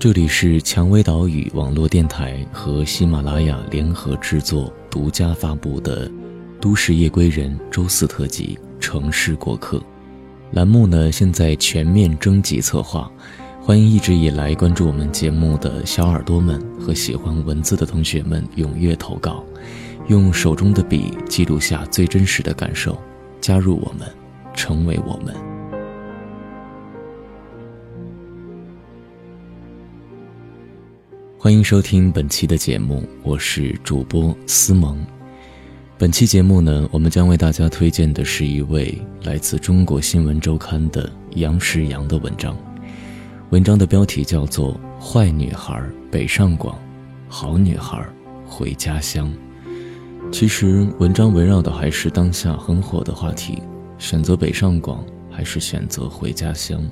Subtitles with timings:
[0.00, 6.08] 这里是蔷薇岛屿网络电台和喜马拉雅联合制作、独家发布的
[6.58, 9.76] 《都市夜归人》周四特辑《城市过客》
[10.52, 13.12] 栏目呢，现在全面征集策划，
[13.60, 19.44] 欢迎一直以来关注我们节目的小耳朵们和喜欢文字的同学们踊跃投稿，
[20.08, 22.98] 用手中的笔记录下最真实的感受，
[23.38, 24.08] 加入我们，
[24.54, 25.49] 成为我们。
[31.42, 35.02] 欢迎收听本期的节目，我是主播思萌。
[35.96, 42.54] 本期节目呢，我们将为大家推荐的是一位来自《中国新闻周刊》的杨石阳的文章。
[43.48, 46.78] 文章的标题叫做《坏女孩北上广，
[47.26, 48.06] 好女孩
[48.46, 49.32] 回家乡》。
[50.30, 53.62] 其实，文章围绕的还是当下很火的话题：
[53.96, 56.84] 选择北上广还是选择回家乡？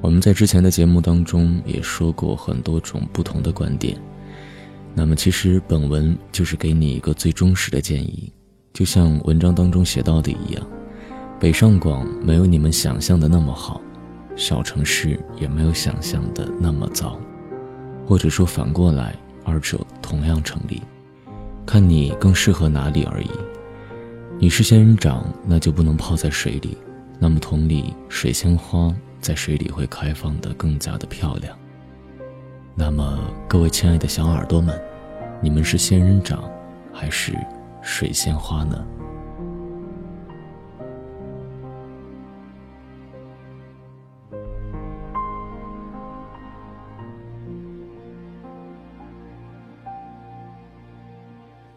[0.00, 4.00] 我们在之前的节目当中也说过很多种不同的观点，
[4.94, 8.32] 那么其实本文就是给你一个最忠实的建议，
[8.72, 10.66] 就像文章当中写到的一样，
[11.38, 13.78] 北上广没有你们想象的那么好，
[14.36, 17.20] 小城市也没有想象的那么糟，
[18.06, 20.80] 或者说反过来，二者同样成立，
[21.66, 23.30] 看你更适合哪里而已。
[24.38, 26.74] 你是仙人掌，那就不能泡在水里，
[27.18, 28.90] 那么同理，水仙花。
[29.20, 31.56] 在水里会开放的更加的漂亮。
[32.74, 34.80] 那么，各位亲爱的小耳朵们，
[35.42, 36.50] 你们是仙人掌
[36.92, 37.34] 还是
[37.82, 38.86] 水仙花呢？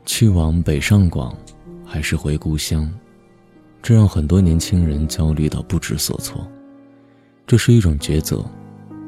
[0.05, 1.35] 去往北上广，
[1.85, 2.89] 还是回故乡？
[3.81, 6.47] 这让很多年轻人焦虑到不知所措。
[7.45, 8.43] 这是一种抉择，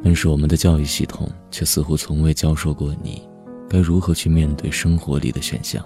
[0.04, 3.22] 但是我们的教育系统却似乎从未教授过你
[3.70, 5.84] 该如何去面对生活里的选项。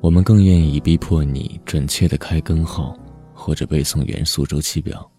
[0.00, 2.94] 我们更愿意逼迫你准确的开根号
[3.32, 5.10] 或者背诵元素周期表，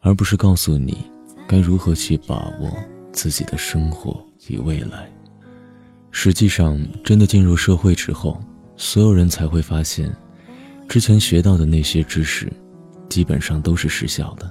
[0.00, 0.96] 而不是告诉你
[1.46, 2.72] 该如何去把握
[3.12, 4.18] 自己的生活
[4.48, 5.08] 与未来。
[6.10, 8.40] 实际上，真的进入社会之后，
[8.74, 10.10] 所有人才会发现，
[10.88, 12.50] 之前学到的那些知识，
[13.10, 14.50] 基本上都是失效的。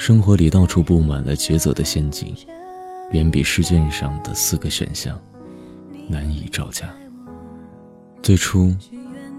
[0.00, 2.34] 生活里到处布满了抉择的陷阱，
[3.12, 5.20] 远比试卷上的四个选项
[6.08, 6.88] 难以招架。
[8.22, 8.74] 最初，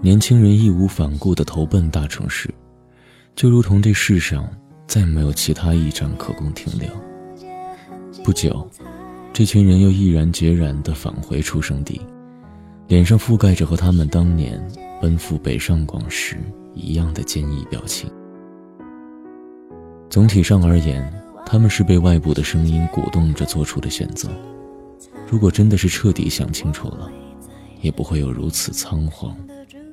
[0.00, 2.48] 年轻人义无反顾地投奔大城市，
[3.34, 4.48] 就如同这世上
[4.86, 6.88] 再没有其他驿站可供停留。
[8.22, 8.64] 不久，
[9.32, 12.00] 这群人又毅然决然地返回出生地，
[12.86, 14.64] 脸上覆盖着和他们当年
[15.00, 16.36] 奔赴北上广时
[16.72, 18.08] 一样的坚毅表情。
[20.12, 21.10] 总体上而言，
[21.46, 24.28] 他们是被外部的声音鼓动着做出的选择。
[25.26, 27.10] 如果真的是彻底想清楚了，
[27.80, 29.34] 也不会有如此仓皇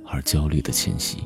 [0.06, 1.19] 而焦虑的迁徙。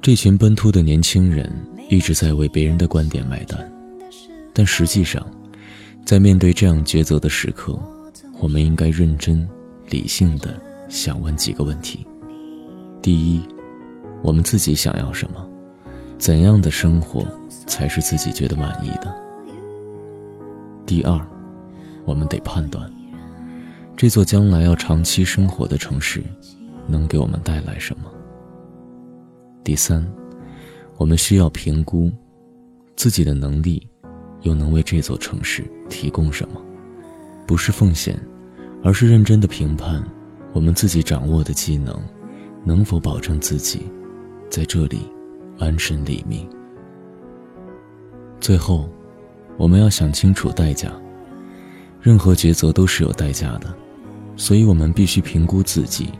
[0.00, 1.52] 这群奔突的年轻人
[1.90, 3.68] 一直在为别人的观点买单，
[4.54, 5.26] 但实际上，
[6.04, 7.76] 在面对这样抉择的时刻，
[8.38, 9.44] 我们应该认真、
[9.90, 10.56] 理性的
[10.88, 12.06] 想问几个问题：
[13.02, 13.42] 第一，
[14.22, 15.47] 我们自己想要什么？
[16.18, 17.24] 怎样的生活
[17.66, 19.14] 才是自己觉得满意的？
[20.84, 21.18] 第二，
[22.04, 22.90] 我们得判断
[23.96, 26.22] 这座将来要长期生活的城市
[26.86, 28.10] 能给我们带来什么。
[29.62, 30.04] 第三，
[30.96, 32.10] 我们需要评估
[32.96, 33.86] 自己的能力，
[34.42, 36.60] 又能为这座城市提供什么？
[37.46, 38.18] 不是奉献，
[38.82, 40.02] 而是认真的评判
[40.52, 41.96] 我们自己掌握的技能
[42.64, 43.82] 能否保证自己
[44.50, 45.00] 在这里。
[45.58, 46.48] 安身立命。
[48.40, 48.88] 最后，
[49.56, 50.92] 我们要想清楚代价。
[52.00, 53.74] 任何抉择都是有代价的，
[54.36, 56.10] 所以我们必须评估自己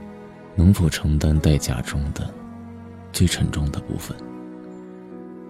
[0.57, 2.29] 能否承担代价中的
[3.13, 4.15] 最沉重的部分。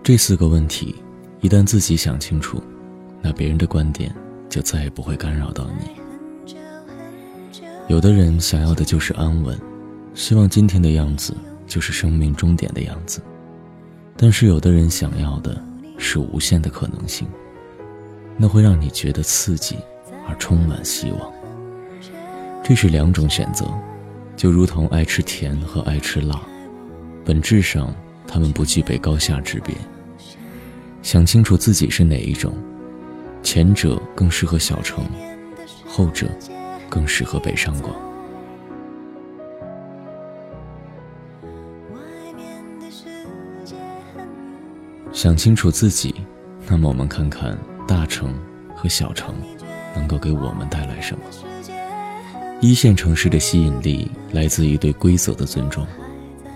[0.03, 0.95] 这四个问题，
[1.41, 2.63] 一旦自己想清楚，
[3.23, 4.15] 那别人的观点
[4.51, 6.53] 就再也不会干扰到你。
[7.89, 9.59] 有的人想要的就是安稳，
[10.13, 11.35] 希望今天的样子
[11.67, 13.23] 就是生命终点的样子。
[14.21, 15.57] 但是有的人想要的
[15.97, 17.29] 是无限的可能性，
[18.37, 19.77] 那会让你觉得刺激
[20.29, 21.33] 而充满希望。
[22.65, 23.65] 这是两种选择，
[24.37, 26.43] 就如同爱吃甜和爱吃辣，
[27.25, 27.95] 本质上
[28.27, 29.73] 他们不具备高下之别。
[31.01, 32.53] 想清楚自己是哪一种，
[33.45, 35.05] 前者更适合小城，
[35.87, 36.27] 后者
[36.89, 37.95] 更适合北上广。
[45.19, 46.15] 想清楚自己，
[46.69, 48.33] 那么我们看看大城
[48.73, 49.35] 和小城
[49.97, 51.25] 能够给我们带来什么。
[52.61, 55.85] 一线城市的吸引力来自于对规则的尊重，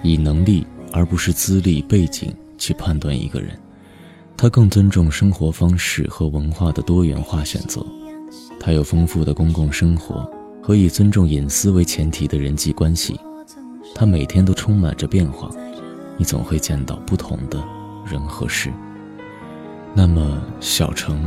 [0.04, 3.58] 以能力而不是资历背景去判断一个人。
[4.36, 7.84] 他更尊重生活方式和文化的多元化选择，
[8.60, 10.24] 他有丰富的公共生活
[10.62, 13.18] 和以尊重隐私为前提的人际关系，
[13.92, 15.50] 他每天都充满着变化，
[16.16, 17.60] 你总会见到不同的
[18.12, 18.70] 人和事。
[19.94, 21.24] 那么小城，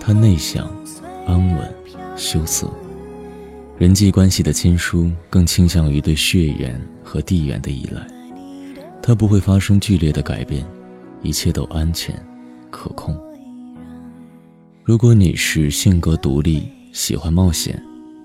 [0.00, 0.68] 他内向、
[1.26, 1.74] 安稳、
[2.16, 2.68] 羞涩，
[3.78, 8.04] 人际关系的亲疏更倾向于对血缘和地缘的依赖，
[9.00, 10.66] 他不会发生剧烈的改变。
[11.22, 12.14] 一切都安全、
[12.70, 13.14] 可控。
[14.82, 17.78] 如果你是性格独立、喜欢冒险、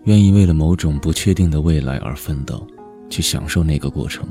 [0.05, 2.65] 愿意为了某种不确定的未来而奋斗，
[3.09, 4.25] 去享受那个过程，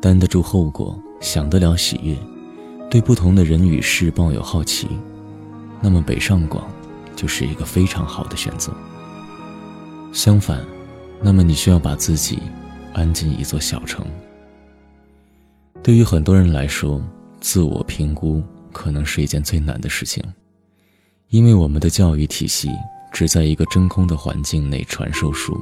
[0.00, 2.16] 担得住后果，享得了喜悦，
[2.94, 4.86] 对不同的人与事抱有好奇，
[5.80, 6.64] 那么北上广
[7.16, 8.72] 就是一个非常好的选择。
[10.12, 10.64] 相反，
[11.20, 12.38] 那么你需要把自己
[12.92, 14.06] 安进一座小城。
[15.82, 17.02] 对于很多人来说，
[17.40, 18.40] 自我评估
[18.72, 20.22] 可能是一件最难的事情，
[21.30, 22.70] 因为我们的教育体系
[23.12, 25.60] 只在一个真空的环境内传授书，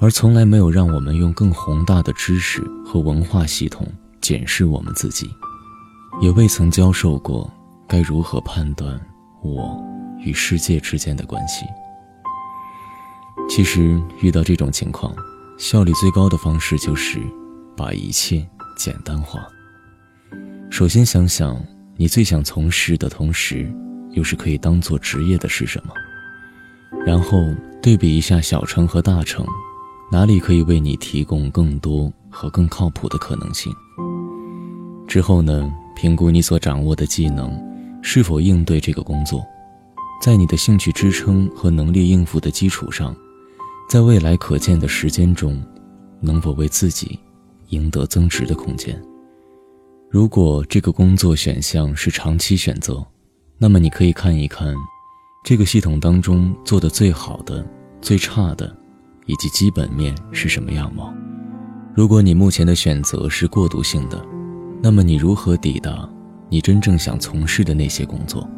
[0.00, 3.86] 而从来没有让我们用更宏大的知识和文化系统
[4.20, 5.30] 检视我们自己，
[6.20, 7.48] 也未曾教授过
[7.86, 9.00] 该如何判断
[9.40, 9.80] 我
[10.18, 11.64] 与世界之间的关系。
[13.48, 15.14] 其实遇到这种情况，
[15.58, 17.20] 效率最高的方式就是
[17.76, 18.44] 把一切
[18.76, 19.40] 简单化。
[20.70, 21.56] 首先想想，
[21.96, 23.72] 你最想从事的同时，
[24.10, 25.94] 又是可以当做职业的是什么？
[27.06, 27.38] 然后
[27.80, 29.46] 对比一下小城和大城，
[30.10, 33.72] 哪里可以为你提供更多和更靠谱的可能性？
[35.06, 37.60] 之后呢，评估你所掌握的技能
[38.02, 39.44] 是否应对这个工作，
[40.22, 43.12] 在你的兴趣支撑和能力应付的基础上，
[43.90, 45.60] 在未来可见的时间中，
[46.20, 47.18] 能否为自己
[47.70, 48.96] 赢得增值的空间？
[50.08, 53.04] 如果这个工作选项是长期选择，
[53.58, 54.72] 那么你可以看一看，
[55.44, 57.66] 这个系统当中做的最好的、
[58.00, 58.72] 最差的，
[59.26, 61.12] 以及基本面是什么样貌。
[61.92, 64.24] 如果你目前的选择是过渡性的，
[64.80, 66.08] 那么你如何抵达
[66.48, 68.48] 你真正想从事的那些工作？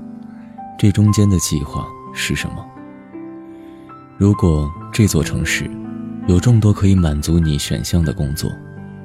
[0.78, 2.64] 这中间的计划是什么？
[4.17, 5.70] 如果这座城市
[6.26, 8.50] 有众多可以满足你选项的工作，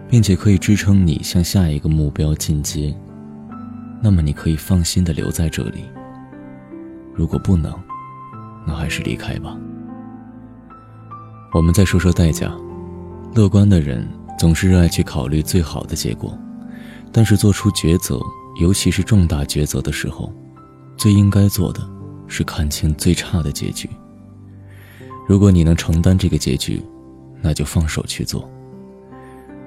[0.09, 2.95] 并且可以支撑你向下一个目标进阶，
[4.01, 5.85] 那么你可以放心的留在这里。
[7.13, 7.73] 如果不能，
[8.67, 9.55] 那还是离开吧。
[11.53, 12.51] 我们再说说代价。
[13.33, 14.07] 乐观的人
[14.37, 16.37] 总是热爱去考虑最好的结果，
[17.17, 18.19] 但是做出抉择，
[18.59, 20.33] 尤其是重大抉择的时候，
[20.97, 21.79] 最应该做的
[22.27, 23.89] 是看清最差的结局。
[25.25, 26.83] 如果你能承担这个结局，
[27.41, 28.51] 那就放手去做。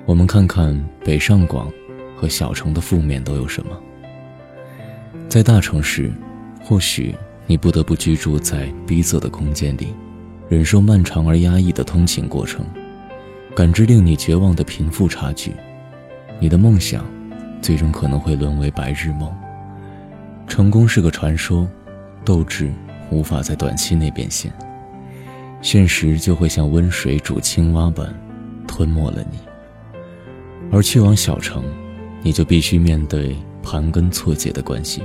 [0.05, 1.73] 我们看看北上广
[2.15, 3.75] 和小城的负面都有什么。
[5.27, 6.12] 在大城市，
[6.62, 7.15] 或许
[7.47, 9.95] 你不得不居住在逼仄的空间里，
[10.50, 12.67] 忍受漫长而压抑的通勤过程，
[13.56, 15.55] 感知令你绝望的贫富差距。
[16.38, 17.07] 你的梦想，
[17.61, 19.33] 最终可能会沦为白日梦。
[20.47, 21.69] 成功是个传说，
[22.25, 22.73] 斗志
[23.11, 24.53] 无法在短期内变现，
[25.61, 28.15] 现实就会像温水煮青蛙般
[28.67, 29.38] 吞没了你。
[30.71, 31.65] 而去往小城，
[32.23, 35.03] 你就必须面对盘根错节的关系，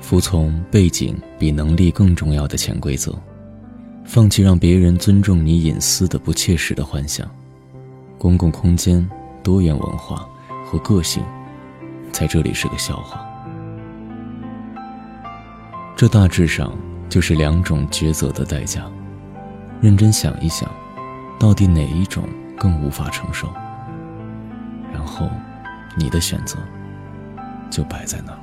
[0.00, 3.16] 服从背景比能力更重要的潜规则，
[4.04, 7.28] 放弃让别人尊重你隐私的不切实的幻想。
[8.18, 9.08] 公共空间、
[9.42, 10.28] 多元文化
[10.64, 11.22] 和个性，
[12.12, 13.26] 在这里是个笑话。
[15.96, 16.72] 这大致上
[17.08, 18.84] 就是两种抉择的代价。
[19.80, 20.70] 认真想一想，
[21.40, 23.48] 到底哪一种更无法承受？
[24.92, 25.28] 然后，
[25.96, 26.58] 你的选择
[27.68, 28.38] 就摆在那儿。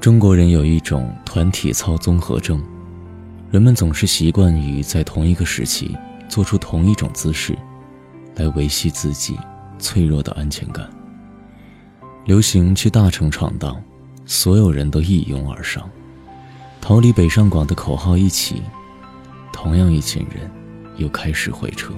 [0.00, 2.62] 中国人有一种团体操综合症，
[3.50, 5.94] 人们总是习惯于在同一个时期
[6.28, 7.56] 做出同一种姿势，
[8.36, 9.38] 来维系自己
[9.78, 10.88] 脆弱的安全感。
[12.24, 13.80] 流行去大城闯荡，
[14.24, 15.88] 所有人都一拥而上，
[16.80, 18.62] 逃离北上广的口号一起。
[19.52, 20.50] 同样一群人，
[20.96, 21.94] 又开始回撤。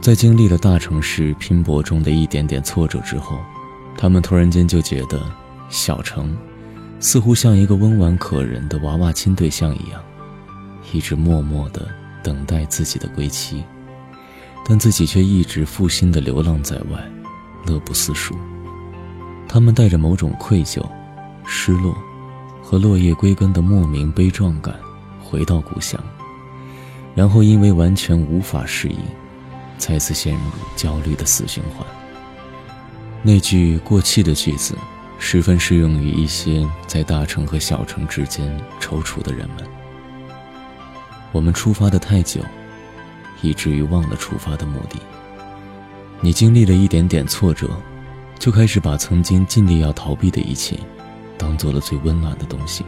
[0.00, 3.38] 在经历了大城市拼搏中的一点点挫折之后，
[3.98, 5.20] 他们突然间就觉得，
[5.68, 6.34] 小城
[6.98, 10.00] 似乎像一个温婉可人的娃娃亲对象一样，
[10.92, 11.86] 一直默默的
[12.22, 13.62] 等待自己的归期，
[14.64, 17.02] 但自己却一直负心地流浪在外，
[17.66, 18.36] 乐不思蜀。
[19.48, 20.80] 他们带着某种愧疚、
[21.44, 21.96] 失落
[22.62, 24.78] 和落叶归根的莫名悲壮感
[25.22, 26.00] 回到故乡，
[27.14, 28.98] 然后因为完全无法适应，
[29.76, 30.40] 再次陷入
[30.76, 31.86] 焦虑的死循环。
[33.22, 34.76] 那句过气的句子，
[35.18, 38.48] 十分适用于一些在大城和小城之间
[38.80, 39.66] 踌躇的人们。
[41.32, 42.40] 我们出发的太久，
[43.42, 44.98] 以至于忘了出发的目的。
[46.20, 47.68] 你经历了一点点挫折，
[48.38, 50.78] 就开始把曾经尽力要逃避的一切，
[51.38, 52.84] 当做了最温暖的东西，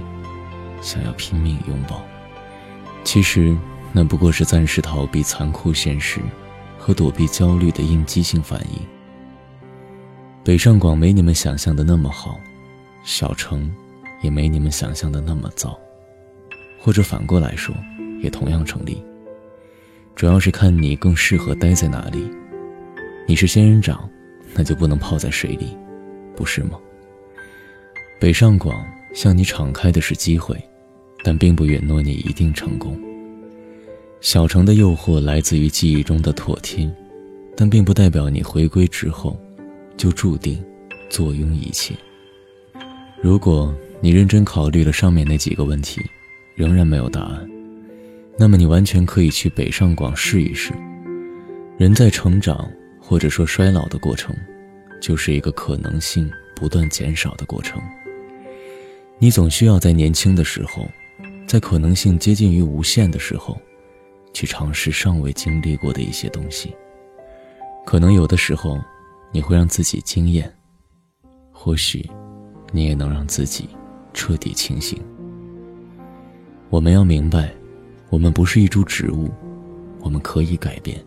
[0.80, 2.02] 想要拼命拥抱。
[3.04, 3.56] 其实，
[3.92, 6.20] 那不过是暂时逃避残酷现实，
[6.78, 8.80] 和躲避焦虑的应激性反应。
[10.44, 12.38] 北上广没你们想象的那么好，
[13.04, 13.72] 小城，
[14.20, 15.78] 也没你们想象的那么糟，
[16.80, 17.74] 或者反过来说。
[18.22, 18.96] 也同样成立，
[20.14, 22.26] 主要是看你更适合待在哪里。
[23.26, 24.08] 你是仙人掌，
[24.54, 25.76] 那就不能泡在水里，
[26.34, 26.78] 不是吗？
[28.20, 30.56] 北上广向你敞开的是机会，
[31.24, 32.98] 但并不允诺你一定成功。
[34.20, 36.88] 小城的诱惑来自于记忆中的妥帖，
[37.56, 39.36] 但并不代表你回归之后
[39.96, 40.64] 就注定
[41.10, 41.94] 坐拥一切。
[43.20, 46.00] 如果你认真考虑了上面那几个问题，
[46.54, 47.48] 仍然没有答案。
[48.38, 50.72] 那么你完全可以去北上广试一试。
[51.78, 52.70] 人在成长
[53.00, 54.34] 或者说衰老的过程，
[55.00, 57.80] 就是一个可能性不断减少的过程。
[59.18, 60.88] 你总需要在年轻的时候，
[61.46, 63.56] 在可能性接近于无限的时候，
[64.32, 66.74] 去尝试尚未经历过的一些东西。
[67.84, 68.80] 可能有的时候，
[69.30, 70.44] 你会让自己惊艳；
[71.52, 72.08] 或许，
[72.72, 73.68] 你也能让自己
[74.12, 75.00] 彻底清醒。
[76.70, 77.52] 我们要明白。
[78.12, 79.30] 我们不是一株植物，
[80.00, 81.02] 我们可以改变，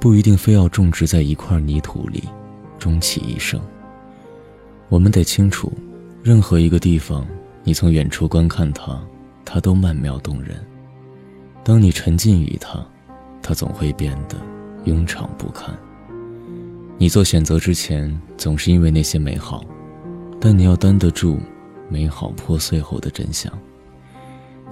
[0.00, 2.24] 不一定非要种植在一块泥土里，
[2.78, 3.60] 终其一生。
[4.88, 5.70] 我们得清楚，
[6.22, 7.26] 任何一个地方，
[7.62, 8.98] 你从远处观看它，
[9.44, 10.56] 它都曼妙动人；
[11.62, 12.82] 当你沉浸于它，
[13.42, 14.38] 它总会变得
[14.86, 15.78] 庸常不堪。
[16.96, 19.62] 你做选择之前，总是因为那些美好，
[20.40, 21.38] 但你要担得住
[21.90, 23.52] 美好破碎后的真相。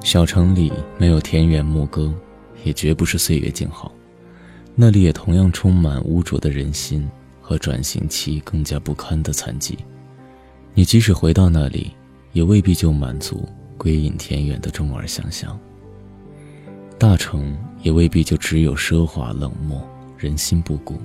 [0.02, 2.12] 小城里没有田园牧歌，
[2.64, 3.92] 也绝不是岁月静好，
[4.74, 7.06] 那里也同样充满污浊的人心
[7.40, 9.78] 和转型期更加不堪的残疾。
[10.72, 11.92] 你即使回到那里，
[12.32, 15.58] 也未必就满足归隐田园的中耳想象。
[16.98, 19.80] 大城也未必就只有奢华冷漠、
[20.16, 20.96] 人心不古。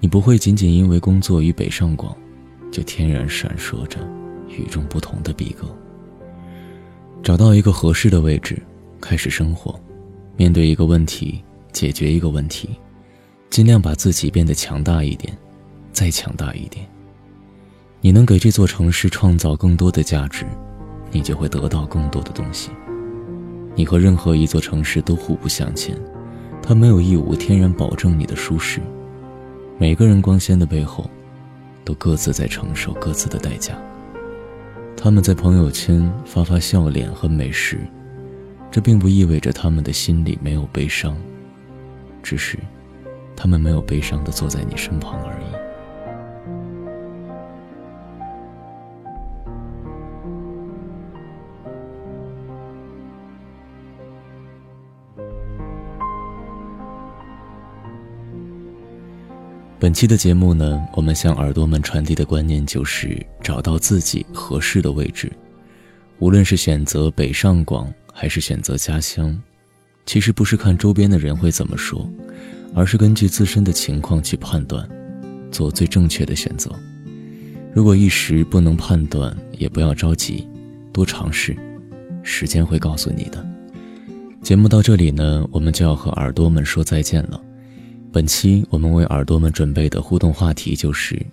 [0.00, 2.16] 你不会仅仅因为工作于北上广，
[2.70, 3.98] 就天然闪烁着
[4.48, 5.68] 与众不同的逼格。
[7.22, 8.60] 找到一个合适的位置，
[9.00, 9.78] 开始生活，
[10.36, 12.70] 面对一个问题，解决一个问题，
[13.50, 15.36] 尽量把自己变得强大一点，
[15.92, 16.86] 再强大一点。
[18.00, 20.46] 你能给这座城市创造更多的价值，
[21.10, 22.70] 你就会得到更多的东西。
[23.74, 25.96] 你和任何一座城市都互不相欠，
[26.62, 28.80] 它没有义务天然保证你的舒适。
[29.76, 31.10] 每个人光鲜的背后，
[31.84, 33.78] 都各自在承受各自的代价。
[35.00, 37.78] 他们在朋友圈发发笑脸和美食，
[38.68, 41.16] 这并不意味着他们的心里没有悲伤，
[42.20, 42.58] 只是
[43.36, 45.67] 他们没有悲伤的坐在你身旁而已。
[59.80, 65.30] 本期的节目呢，我们向耳朵们传递的观念就是找到自己合适的位置。
[66.18, 69.40] 无论是选择北上广还是选择家乡，
[70.04, 72.10] 其实不是看周边的人会怎么说，
[72.74, 74.86] 而是根据自身的情况去判断，
[75.52, 76.72] 做最正确的选择。
[77.72, 80.44] 如果一时不能判断，也不要着急，
[80.92, 81.56] 多尝试，
[82.24, 83.46] 时间会告诉你的。
[84.42, 87.40] 节目到这里呢，我们就要和耳朵们说再见了。
[88.18, 91.24] 本期我们为耳朵们准备的互动话题就是：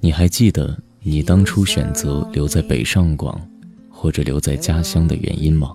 [0.00, 3.40] 你还记得你当初选择留在北上广，
[3.88, 5.72] 或者留在家乡的原因吗？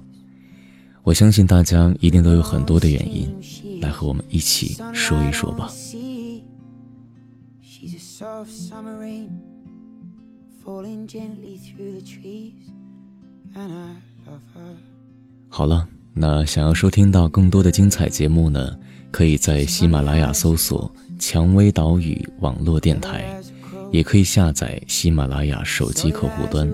[1.04, 3.34] 我相信大家一定都有很多的原因，
[3.80, 5.72] 来和我们一起说一说吧。
[15.48, 15.88] 好了，
[16.20, 18.76] 那想要收听到更多的精彩节目呢？
[19.12, 23.24] 可以在喜马拉雅搜索“蔷薇岛屿网络电台”，
[23.92, 26.68] 也可以下载喜马拉雅手机客户端，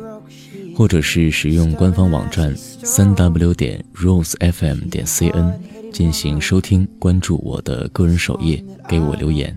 [0.75, 5.53] 或者是使用官方网站三 w 点 rosefm 点 cn
[5.91, 6.87] 进行收听。
[6.97, 9.55] 关注我的个人首页，给我留言。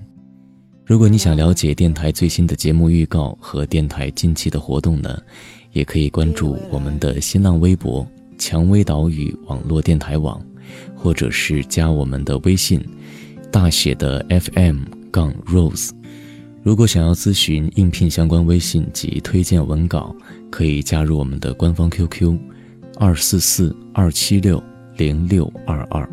[0.84, 5.18] 如果你想了解电台最新的节目预告和电台近期的活动呢，
[5.72, 8.06] 也可以关注我们的新浪微博
[8.38, 10.40] “蔷薇岛屿网络电台网”，
[10.94, 12.80] 或者是加我们的微信，
[13.50, 15.90] 大写的 FM 杠 Rose。
[16.62, 20.14] 如果想要咨询应聘相关微信及推荐文稿，
[20.50, 22.38] 可以加入我们的官方 QQ：
[22.98, 24.62] 二四四二七六
[24.96, 26.08] 零六二二，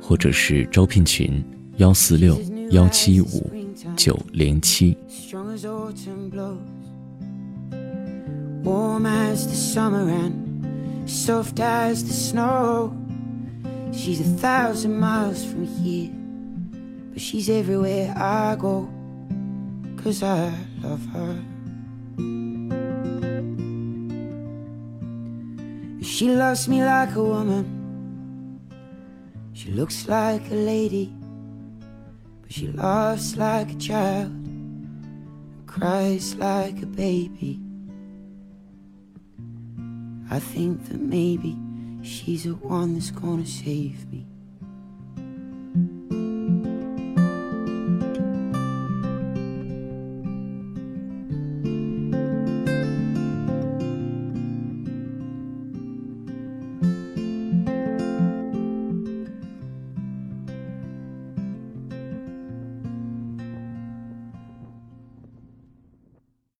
[0.00, 1.42] 或者是招聘群：
[1.78, 2.40] 幺四六
[2.70, 3.50] 幺七五。
[3.96, 4.96] 九零七。
[8.64, 10.06] Warm as the summer
[11.06, 12.96] soft as the snow.
[13.92, 16.10] She's a thousand miles from here,
[17.12, 18.88] but she's everywhere I go.
[19.96, 21.42] Cause I love her.
[26.02, 28.60] She loves me like a woman.
[29.52, 31.12] She looks like a lady.
[32.42, 37.60] But she laughs like a child, and cries like a baby.
[40.34, 41.56] I think that maybe
[42.02, 44.26] she's the one that's gonna save me.